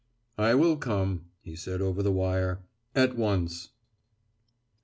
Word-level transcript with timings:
"I 0.39 0.55
will 0.55 0.77
come," 0.77 1.25
he 1.43 1.55
said 1.55 1.79
over 1.79 2.01
the 2.01 2.11
wire, 2.11 2.63
"at 2.95 3.15
once." 3.15 3.69